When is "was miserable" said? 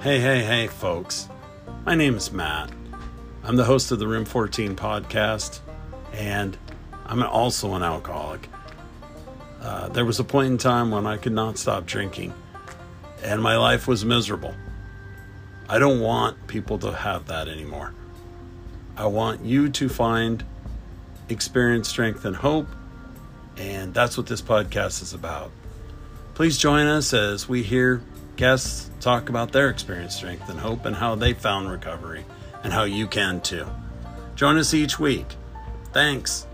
13.88-14.54